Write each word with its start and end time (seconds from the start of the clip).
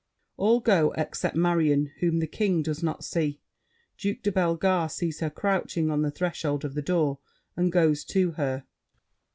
[All 0.35 0.61
go 0.61 0.93
out 0.93 0.97
except 0.97 1.35
Marion, 1.35 1.91
whom 1.99 2.17
The 2.17 2.25
King 2.25 2.63
does 2.63 2.81
not 2.81 3.03
see. 3.03 3.39
Duke 3.99 4.23
de 4.23 4.31
Bellegarde 4.31 4.91
sees 4.91 5.19
her 5.19 5.29
crouching 5.29 5.91
on 5.91 6.01
the 6.01 6.09
threshold 6.09 6.65
of 6.65 6.73
the 6.73 6.81
door 6.81 7.19
and 7.55 7.71
goes 7.71 8.03
to 8.05 8.31
her. 8.31 8.65